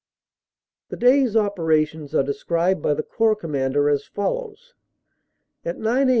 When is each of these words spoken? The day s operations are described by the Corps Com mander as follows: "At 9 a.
The 0.89 0.97
day 0.97 1.21
s 1.23 1.35
operations 1.35 2.15
are 2.15 2.23
described 2.23 2.81
by 2.81 2.95
the 2.95 3.03
Corps 3.03 3.35
Com 3.35 3.51
mander 3.51 3.87
as 3.87 4.03
follows: 4.03 4.73
"At 5.63 5.77
9 5.77 6.09
a. 6.09 6.09